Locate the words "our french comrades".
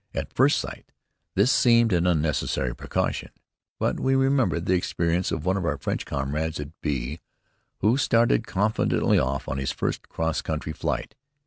5.63-6.59